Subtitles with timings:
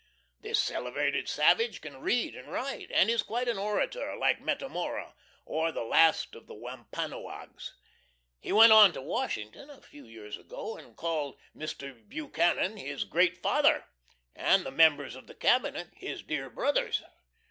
[0.41, 5.13] This celebrated savage can read and write, and is quite an orator, like Metamora,
[5.45, 7.75] or the last of the Wampanoags.
[8.39, 11.93] He went on to Washington a few years ago and called Mr.
[12.09, 13.85] Buchanan his Great Father,
[14.35, 17.03] and the members of the Cabinet his dear Brothers.